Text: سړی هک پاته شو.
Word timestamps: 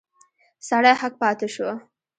سړی 0.67 0.93
هک 1.01 1.13
پاته 1.21 1.47
شو. 1.53 1.69